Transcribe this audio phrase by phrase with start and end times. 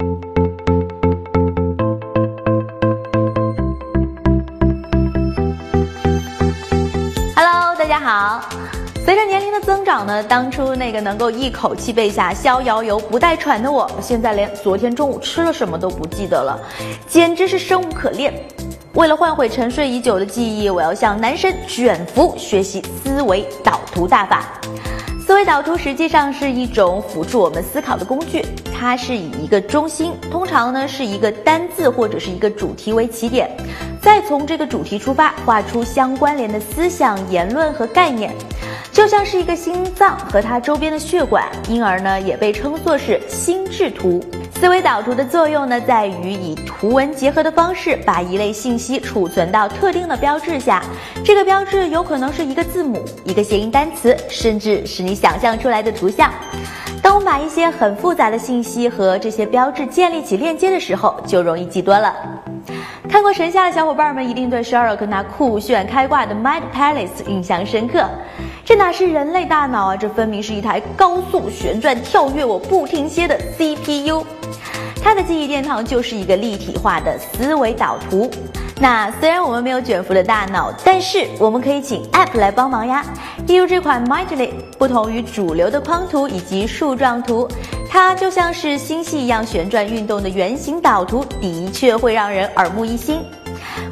[0.00, 0.16] Hello，
[7.76, 8.40] 大家好。
[9.04, 16.58] 随着年龄的增长呢，当初那个能够一口气背下逍遥游不带喘的我，现在连昨天中午吃了什么都不记得了，
[17.06, 18.32] 简直是生无可恋。
[18.94, 24.46] 为了唤回沉睡已久的记忆，我要向男神卷福学习思维导图大法。
[25.30, 28.44] 思维导图实际上是一种辅助我们思考的工具，
[28.74, 33.48] 它是以一个中心，通常呢是一个单字或者是一个主题为起点，
[34.02, 38.34] 再从这个主题出发，画出相关联的思想、言论和概念，
[38.90, 44.20] 就像是一个心脏和它周边的血管，因而呢也被称作是心智图。
[44.60, 50.82] 思维导图的作用呢，在于以图文结合的方式，把一类信息储存到特定的标志下。
[51.24, 56.30] 这个标志有可能是一个字母、一个谐音单词，甚至是你想象出来的图像。
[57.02, 62.14] 当我们把一些很复杂的信息和这些标志建立起链接的时候，就容易记多了。
[63.08, 68.06] 看过神下的小伙伴们一定对 Sherlock 那酷炫开挂的 Mind Palace 印象深刻。
[68.62, 74.22] 这哪是人类大脑啊，这分明是一台高速旋转、跳跃我不停歇的 CPU。
[75.02, 78.30] 它的记忆殿堂就是一个立体化的思维导图。
[78.82, 83.04] 那虽然我们没有卷福的大脑，但是我们可以请 App 来帮忙呀。
[83.46, 87.46] 例如这款 Mindly，不同于主流的框图以及树状图，
[87.90, 93.20] 它就像是星系一样旋转运动的圆形导图，的确会让人耳目一新。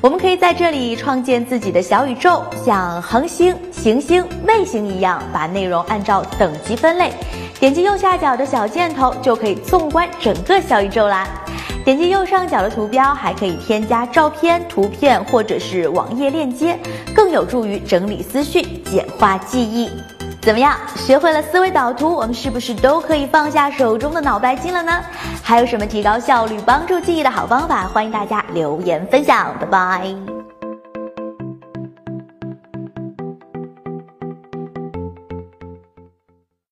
[0.00, 7.12] 我们可以在这里创建自己的小宇宙，像恒星、行星、卫星一样，把内容按照等级分类。
[7.60, 11.24] 点击右下角的小箭头，就可以纵观整个小宇宙啦。
[11.84, 16.76] 点击右上角的图标，还可以添加照片、图片或者是网页链接，
[17.14, 19.88] 更有助于整理思绪、简化记忆。
[20.40, 25.00] 怎么样，学会了思维导图，我们是不是都可以放下手中的脑白金了呢？
[25.44, 27.84] 还有什么提高效率、帮助记忆的好方法？
[27.84, 30.35] 欢迎大家留言分享，拜拜。